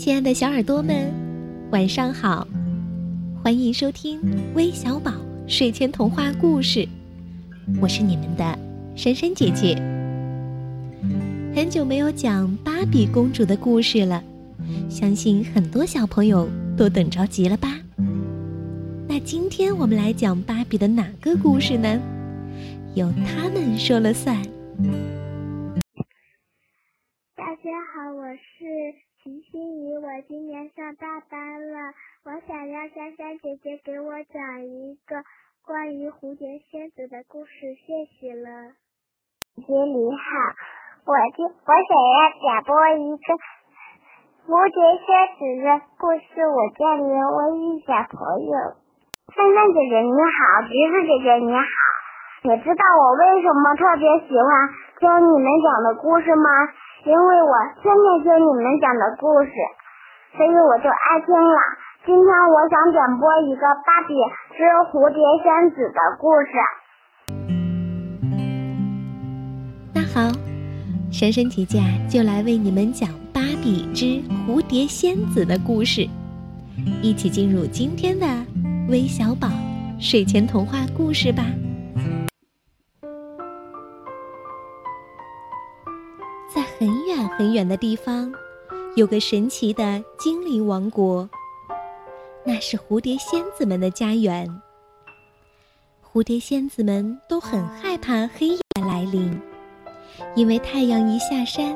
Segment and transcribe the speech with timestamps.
[0.00, 1.12] 亲爱的小耳朵们，
[1.72, 2.48] 晚上好！
[3.44, 4.18] 欢迎收听
[4.54, 5.12] 微小宝
[5.46, 6.88] 睡前童话故事，
[7.82, 8.58] 我是你们的
[8.96, 9.74] 珊珊姐姐。
[11.54, 14.24] 很久没有讲芭比公主的故事了，
[14.88, 16.48] 相信很多小朋友
[16.78, 17.78] 都等着急了吧？
[19.06, 22.00] 那今天我们来讲芭比的哪个故事呢？
[22.94, 24.34] 由他们说了算。
[27.36, 29.09] 大家好，我是。
[29.22, 31.92] 齐心怡，我今年上大班了，
[32.24, 35.20] 我想让珊珊姐姐给我讲一个
[35.60, 37.52] 关于蝴蝶仙子的故事，
[37.84, 38.72] 谢谢了。
[39.60, 40.24] 姐姐你好，
[41.04, 43.28] 我今我想要讲播一个
[44.48, 45.68] 蝴蝶仙子的
[46.00, 48.56] 故事，我叫刘文玉小朋友。
[49.36, 51.76] 珊珊姐姐你好，橘子姐姐你好，
[52.48, 54.48] 你知道我为什么特别喜欢
[54.96, 56.48] 听你们讲的故事吗？
[57.06, 59.50] 因为我天天听你们讲的故事，
[60.36, 61.56] 所以我就爱听了。
[62.04, 64.12] 今天我想点播一个《芭比
[64.52, 66.52] 之蝴蝶仙子》的故事。
[69.94, 70.28] 那好，
[71.10, 76.06] 珊珊姐姐就来为你们讲《芭比之蝴蝶仙子》的故事，
[77.00, 78.26] 一起进入今天的
[78.90, 79.48] 微小宝
[79.98, 81.44] 睡前童话故事吧。
[87.40, 88.30] 很远的地方，
[88.96, 91.26] 有个神奇的精灵王国。
[92.44, 94.46] 那是蝴蝶仙子们的家园。
[96.04, 99.40] 蝴蝶仙子们都很害怕黑夜来临，
[100.34, 101.74] 因为太阳一下山，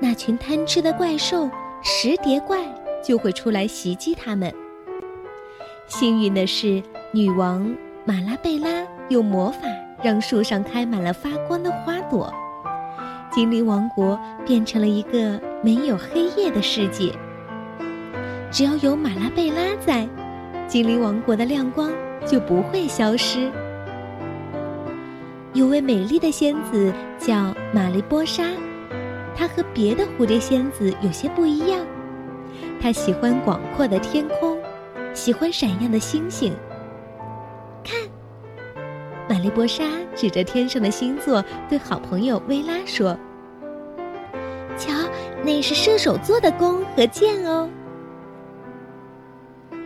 [0.00, 1.50] 那群贪吃的怪兽
[1.82, 2.64] 石蝶怪
[3.06, 4.50] 就会出来袭击他们。
[5.86, 6.82] 幸运的是，
[7.12, 8.68] 女王马拉贝拉
[9.10, 9.68] 用魔法
[10.02, 12.32] 让树上开满了发光的花朵。
[13.34, 17.12] 精灵王国变成了一个没有黑夜的世界。
[18.48, 20.08] 只要有马拉贝拉在，
[20.68, 21.90] 精灵王国的亮光
[22.24, 23.50] 就不会消失。
[25.52, 28.44] 有位美丽的仙子叫玛丽波莎，
[29.34, 31.84] 她和别的蝴蝶仙子有些不一样。
[32.80, 34.56] 她喜欢广阔的天空，
[35.12, 36.52] 喜欢闪耀的星星。
[37.82, 37.98] 看，
[39.28, 39.82] 玛丽波莎
[40.14, 43.16] 指着天上的星座，对好朋友薇拉说。
[44.76, 44.92] 瞧，
[45.44, 47.68] 那是射手座的弓和箭哦。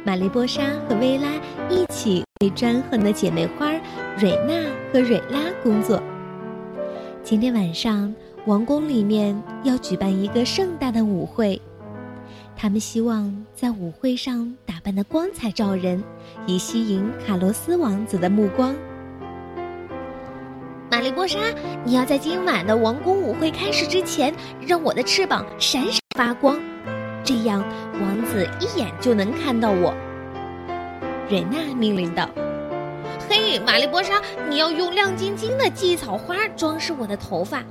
[0.04, 1.28] 玛丽波莎和薇拉
[1.68, 3.72] 一起为专横的姐妹花
[4.16, 4.54] 蕊娜
[4.90, 6.02] 和蕊拉工作。
[7.22, 8.14] 今天晚上，
[8.46, 11.60] 王宫里面要举办一个盛大的舞会，
[12.56, 16.02] 他们希望在舞会上打扮的光彩照人，
[16.46, 18.74] 以吸引卡罗斯王子的目光。
[20.90, 21.38] 玛丽波莎，
[21.84, 24.34] 你要在今晚的王宫舞会开始之前，
[24.66, 26.58] 让我的翅膀闪闪发光，
[27.22, 27.62] 这样
[28.00, 29.94] 王子一眼就能看到我。
[31.28, 32.26] 瑞娜命令道
[33.28, 37.62] ：“嘿，玛丽波莎，你要用亮晶晶的蓟草花装饰我的头发，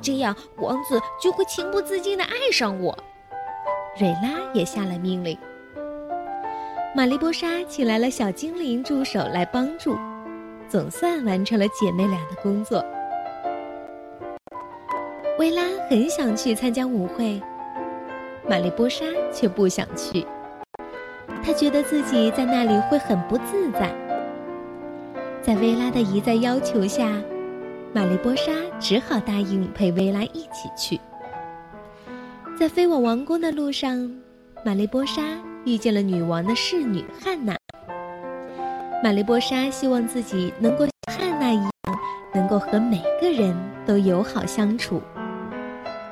[0.00, 2.96] 这样王子就会情不自禁地爱上我。”
[4.00, 5.36] 瑞拉也下了命令。
[6.96, 9.94] 玛丽波莎请来了小精灵助手来帮助。
[10.72, 12.82] 总算完成了姐妹俩的工作。
[15.38, 17.38] 薇拉很想去参加舞会，
[18.48, 20.26] 玛丽波莎却不想去。
[21.44, 23.94] 她觉得自己在那里会很不自在。
[25.42, 27.20] 在薇拉的一再要求下，
[27.92, 28.50] 玛丽波莎
[28.80, 30.98] 只好答应陪薇拉一起去。
[32.58, 34.10] 在飞往王宫的路上，
[34.64, 35.22] 玛丽波莎
[35.66, 37.61] 遇见了女王的侍女汉娜。
[39.02, 41.72] 玛丽波莎希望自己能够像汉娜一样，
[42.32, 43.52] 能够和每个人
[43.84, 45.02] 都友好相处。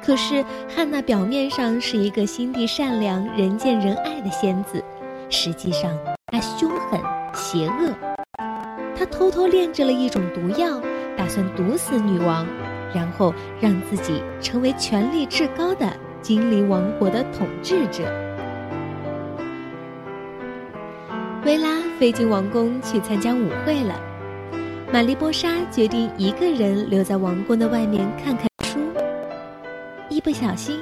[0.03, 4.83] 可是汉娜表面上是一个心地善良、人见人爱的仙子，
[5.29, 5.97] 实际上
[6.27, 7.01] 她凶狠
[7.33, 7.95] 邪恶。
[8.97, 10.81] 她偷偷炼制了一种毒药，
[11.17, 12.45] 打算毒死女王，
[12.93, 15.89] 然后让自己成为权力至高的
[16.21, 18.03] 精灵王国的统治者。
[21.45, 21.69] 薇拉
[22.01, 23.95] 飞进王宫去参加舞会了，
[24.91, 28.79] 玛丽波莎决定一个人留在王宫的外面看看书。
[30.09, 30.79] 一不小心，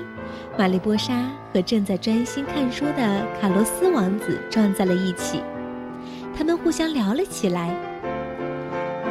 [0.56, 5.42] 玛丽波莎和正在专心看书的卡洛斯王子撞在了一起，
[6.36, 7.74] 他们互相聊了起来。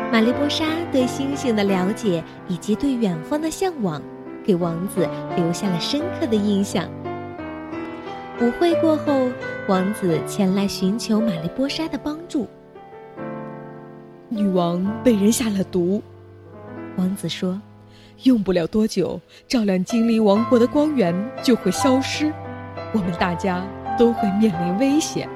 [0.10, 0.64] 玛丽波莎
[0.94, 4.02] 对星星的了解以及对远方的向往，
[4.46, 5.06] 给王子
[5.36, 6.88] 留下了深刻的印象。
[8.40, 9.28] 舞会过后，
[9.68, 12.48] 王子前来寻求玛丽波莎的帮助。
[14.30, 16.04] 女王被人下了毒，
[16.98, 17.60] 王子说
[18.24, 22.32] ：“用不了多久，照亮精灵王国的光源就会消失。”
[22.94, 23.66] 我们大家
[23.98, 25.28] 都会面临危险。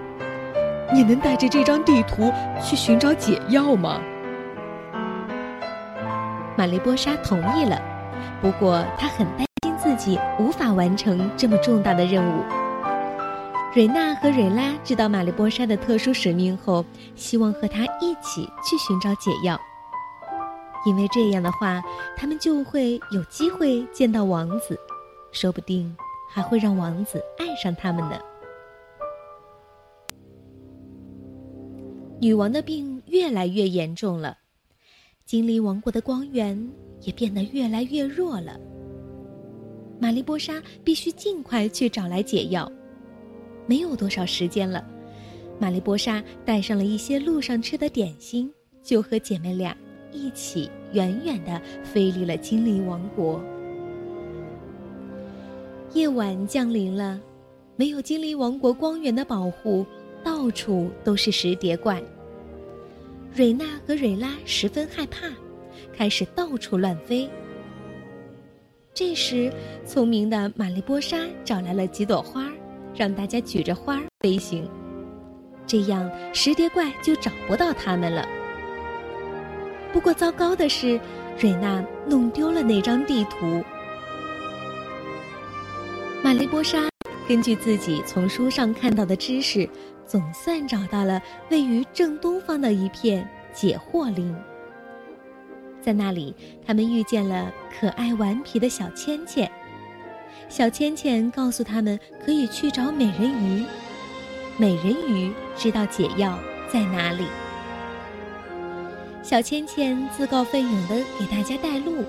[0.93, 2.31] 你能带着这张地图
[2.61, 3.99] 去寻找解药吗？
[6.55, 7.81] 玛丽波莎同意了，
[8.41, 12.43] 不过她很担心自己无法完成这么重大的任务。
[13.73, 16.83] 瑞娜和瑞拉知道玛丽波莎的特殊使命后，
[17.15, 19.57] 希望和她一起去寻找解药，
[20.85, 21.81] 因为这样的话，
[22.17, 24.77] 他们就会有机会见到王子，
[25.31, 25.95] 说不定
[26.29, 28.19] 还会让王子爱上他们呢。
[32.19, 34.37] 女王的病越来越严重了，
[35.25, 36.69] 精灵王国的光源
[37.03, 38.59] 也变得越来越弱了。
[39.97, 42.69] 玛丽波莎必须尽快去找来解药。
[43.71, 44.85] 没有多少时间了，
[45.57, 48.51] 玛丽波莎带上了一些路上吃的点心，
[48.83, 49.73] 就和姐妹俩
[50.11, 53.41] 一起远远的飞离了精灵王国。
[55.93, 57.17] 夜晚降临了，
[57.77, 59.85] 没有精灵王国光源的保护。
[60.21, 62.03] 到处都是石蝶怪。
[63.33, 65.29] 瑞娜和瑞拉十分害怕，
[65.93, 67.27] 开始到处乱飞。
[68.93, 69.49] 这时，
[69.85, 72.51] 聪明的玛丽波莎找来了几朵花，
[72.95, 74.69] 让大家举着花飞行，
[75.65, 78.27] 这样石叠怪就找不到他们了。
[79.93, 80.99] 不过，糟糕的是，
[81.39, 83.63] 瑞娜弄丢了那张地图。
[86.23, 86.89] 玛丽波莎
[87.27, 89.69] 根据自己从书上看到的知识。
[90.03, 94.35] 总算找到了位于正东方的一片解惑林。
[95.79, 96.35] 在那里，
[96.65, 97.49] 他们遇见了
[97.79, 99.49] 可爱顽皮的小芊芊。
[100.49, 103.65] 小芊芊告诉他们可以去找美人鱼，
[104.57, 106.37] 美人鱼知道解药
[106.71, 107.25] 在哪里。
[109.23, 112.03] 小芊芊自告奋勇地给大家带路。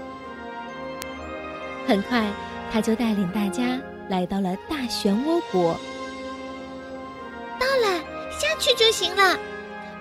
[1.86, 2.26] 很快，
[2.72, 3.78] 他就带领大家
[4.08, 5.76] 来到了大漩涡国。
[7.60, 7.98] 到了
[8.30, 9.38] 下去就行了。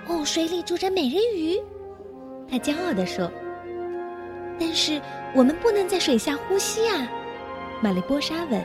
[0.08, 0.62] 哦，水里？
[0.62, 1.60] 住着美人鱼，
[2.50, 3.30] 他骄傲地说。
[4.58, 5.00] 但是
[5.34, 7.08] 我们不能在水下呼吸啊，
[7.82, 8.64] 玛丽波莎问。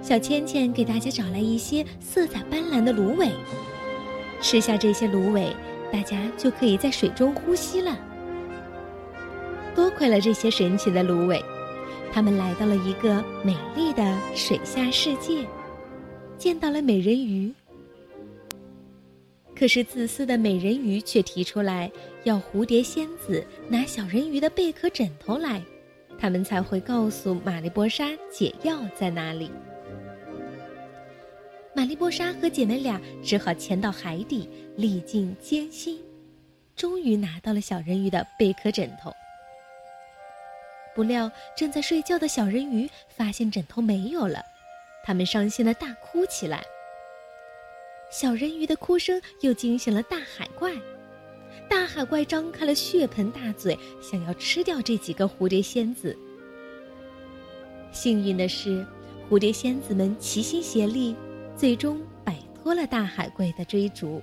[0.00, 3.28] 小芊芊给大家找来一些色彩斑斓的芦苇，
[4.40, 5.54] 吃下这些芦苇，
[5.92, 7.98] 大家就可以在水中呼吸了。
[9.74, 11.42] 多亏了这些神奇的芦苇，
[12.12, 15.44] 他们来到了一个美丽的水下世界，
[16.36, 17.52] 见到了美人鱼。
[19.54, 21.90] 可是，自私的美人鱼却提出来
[22.24, 25.62] 要蝴蝶仙子拿小人鱼的贝壳枕头来，
[26.22, 29.50] 他们才会告诉玛丽波莎解药在哪里。
[31.74, 36.00] 玛丽波莎和姐妹俩只好潜到海底，历尽艰辛，
[36.76, 39.12] 终于拿到了小人鱼的贝壳枕头。
[40.94, 44.44] 不料，正在睡觉的小人鱼发现枕头没有了，
[45.02, 46.62] 他们伤心的大哭起来。
[48.12, 50.72] 小人鱼的哭声又惊醒了大海怪，
[51.68, 56.16] 大海怪张开了血盆大嘴，想要吃掉这几个蝴蝶仙子。
[57.90, 58.86] 幸运的是，
[59.28, 61.14] 蝴蝶仙子们齐心协力，
[61.56, 64.22] 最终摆脱了大海怪的追逐。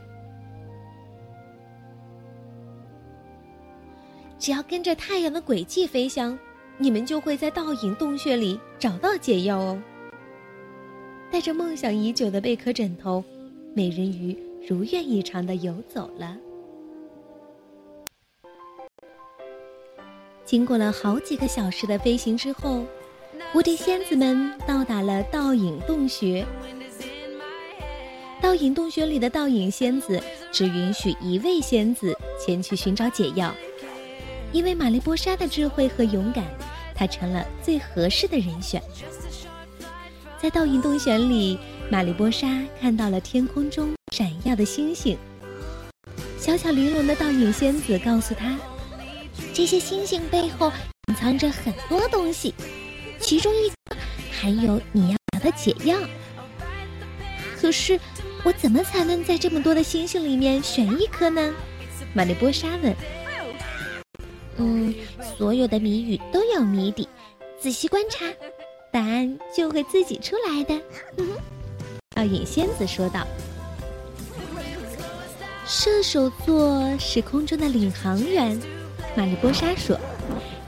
[4.37, 6.37] 只要跟着太阳的轨迹飞翔，
[6.77, 9.81] 你们就会在倒影洞穴里找到解药哦。
[11.29, 13.23] 带着梦想已久的贝壳枕头。
[13.75, 14.35] 美人鱼
[14.67, 16.35] 如愿以偿的游走了。
[20.49, 22.83] 经过了好几个小时的飞行之后，
[23.53, 26.43] 蝴蝶仙子们到达了倒影洞穴。
[28.41, 30.19] 倒影洞穴里的倒影仙子
[30.51, 33.53] 只允许一位仙子前去寻找解药，
[34.51, 36.43] 因为玛丽波莎的智慧和勇敢，
[36.95, 38.81] 她成了最合适的人选。
[40.41, 41.59] 在倒影洞穴里。
[41.91, 42.47] 玛丽波莎
[42.79, 45.17] 看到了天空中闪耀的星星。
[46.39, 48.55] 小巧玲珑的倒影仙子告诉她，
[49.59, 50.71] 这些星星背后
[51.09, 52.55] 隐藏着很多东西，
[53.19, 53.97] 其中一个
[54.31, 55.99] 还有你要找的解药。
[57.59, 57.99] 可是，
[58.45, 61.53] 我怎么才能在这么多的星星里面选一颗呢？
[62.13, 62.95] 玛丽波莎问。
[64.55, 64.95] 嗯，
[65.37, 67.05] 所有的谜语都有谜底，
[67.59, 68.23] 仔细观察，
[68.93, 70.81] 答案就会自己出来的。
[72.15, 73.27] 倒影仙子说道
[75.67, 78.57] ：“射手座是空中的领航员。”
[79.15, 79.99] 玛丽波莎说：“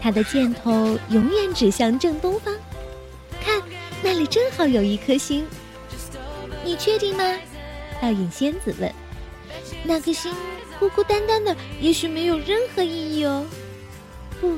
[0.01, 2.53] 他的箭头永远指向正东方。
[3.43, 3.61] 看，
[4.03, 5.45] 那里正好有一颗星。
[6.65, 7.23] 你确定吗？”
[8.01, 8.91] 倒影仙子问。
[9.85, 10.33] “那颗星
[10.79, 13.45] 孤孤单单的，也许没有任何意义哦。
[14.41, 14.57] ”“不，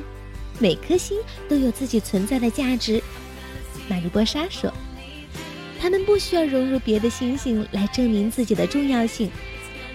[0.58, 3.02] 每颗星都有自己存在的价值。”
[3.88, 4.72] 玛丽波莎说。
[5.80, 9.30] 他们不需要融入别的星星来证明自己的重要性，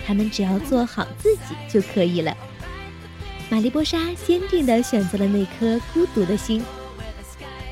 [0.05, 2.37] 他们只要做好自己就可以了。
[3.49, 6.63] 玛丽波莎坚定地选择了那颗孤独的心。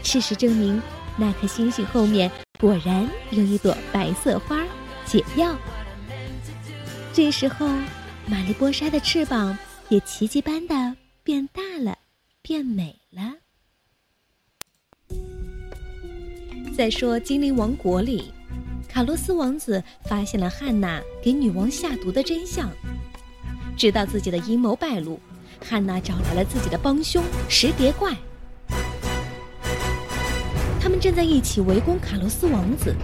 [0.04, 0.82] 事实证明，
[1.18, 4.64] 那颗星星后面果然有一朵白色花——
[5.06, 5.56] 解药。
[7.14, 7.68] 这时候，
[8.26, 9.58] 玛丽波莎的翅膀
[9.90, 11.98] 也奇迹般的变大了，
[12.42, 13.36] 变美了。
[16.76, 18.32] 再说精灵王国里，
[18.88, 22.72] 卡洛斯王子发现了汉娜给女王下毒的真相，
[23.78, 25.20] 知道自己的阴谋败露。
[25.64, 28.14] 汉娜找来了自己的帮凶石蝶怪，
[30.80, 32.96] 他们正在一起围攻卡洛斯王子。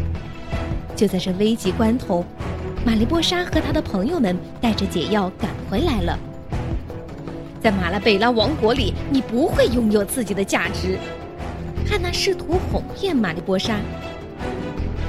[0.95, 2.23] 就在这危急关头，
[2.85, 6.17] 玛丽波莎和他的朋友们带着解药赶回来了。
[7.61, 10.97] 在马拉贝拉王国里，你不会拥有自己的价值。
[11.89, 13.79] 汉娜试图哄骗玛丽波莎，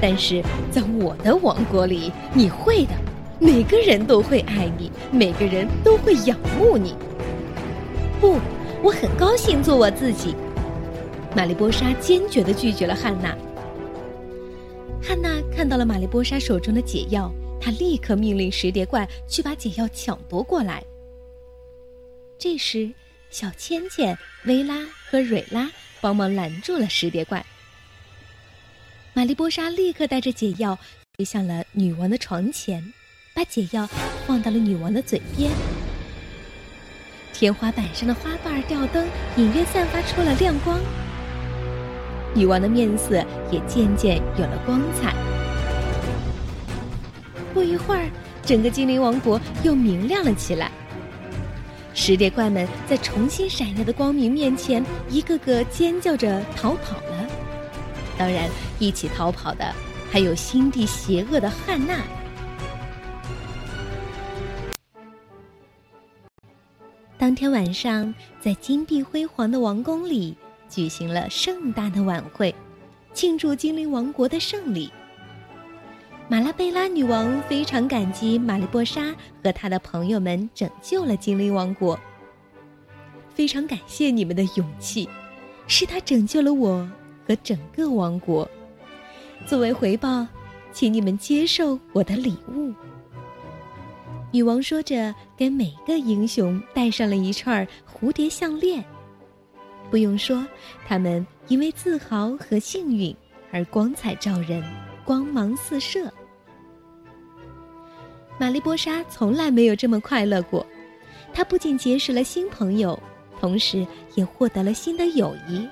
[0.01, 2.91] 但是在我的王国里，你会的。
[3.37, 6.95] 每个人都会爱你，每个人都会仰慕你。
[8.19, 8.39] 不，
[8.83, 10.35] 我很高兴做我自己。
[11.35, 13.35] 玛丽波莎坚决的拒绝了汉娜。
[15.03, 20.83] 汉娜看到了玛丽波莎手中的解药，她立刻命令石蝶怪去把解药抢夺过来。
[22.37, 22.91] 这时，
[23.29, 25.69] 小芊芊、薇拉和蕊拉
[26.01, 27.45] 帮忙拦住了石蝶怪。
[29.13, 30.77] 玛丽波莎立刻带着解药
[31.17, 32.93] 飞向了女王的床前，
[33.33, 33.87] 把解药
[34.25, 35.51] 放到了女王的嘴边。
[37.37, 40.79] 天花板上的花瓣吊灯隐约散发出了亮光，
[42.33, 45.13] 女王的面色也渐渐有了光彩。
[47.53, 48.09] 不一会儿，
[48.45, 50.71] 整个精灵王国又明亮了起来。
[51.93, 57.27] 石蝶怪们在重新闪耀的光明面前，一个个尖叫着逃跑了。
[58.17, 58.49] 当然，
[58.79, 59.75] 一起逃跑的
[60.09, 61.97] 还有心地邪恶的汉娜。
[67.25, 70.37] 当天晚上，在金碧辉煌的王宫里
[70.69, 72.53] 举行了盛大的晚会，
[73.15, 74.91] 庆祝精灵王国的胜利。
[76.27, 79.11] 马拉贝拉女王非常感激玛丽波莎
[79.43, 81.99] 和她的朋友们拯救了精灵王国。
[83.33, 85.09] 非常感谢你们的勇气，
[85.65, 86.87] 是他拯救了我
[87.27, 88.47] 和整个王国。
[89.47, 90.27] 作为回报，
[90.71, 92.71] 请你们接受我的礼物。
[94.35, 98.83] 女王说着，给每个英雄戴上了一串蝴蝶项链。
[99.89, 100.45] 不用说，
[100.85, 103.15] 他们因为自豪和幸运
[103.49, 104.61] 而光彩照人，
[105.05, 106.11] 光芒四射。
[108.37, 110.67] 玛丽波莎从来没有这么快乐过。
[111.33, 113.01] 她不仅结识了新朋友，
[113.39, 115.65] 同时也获得了新的友谊。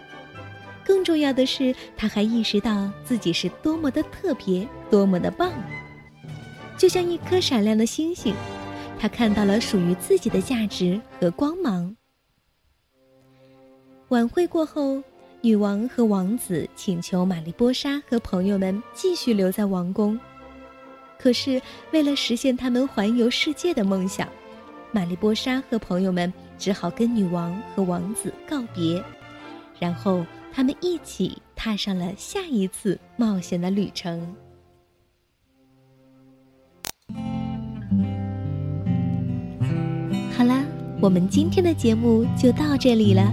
[0.86, 5.51] 更重要的是，她还意识到自己是多么的特别，多么的棒。
[6.75, 8.34] 就像一颗闪亮的星星，
[9.03, 11.93] 他看到了属于自己的价值和光芒。
[14.07, 15.03] 晚会过后，
[15.41, 20.17] 女王和王子请求玛丽波莎和朋友们继续留在王宫。
[21.19, 24.25] 可是，为了实现他们环游世界的梦想，
[24.93, 29.03] 玛丽波莎和朋友们只好跟女王和王子告别，
[29.81, 34.33] 然后他们一起踏上了下一次冒险的旅程。
[41.03, 43.29] 我们今天的节目就到这里了，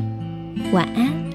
[0.72, 1.29] 晚安。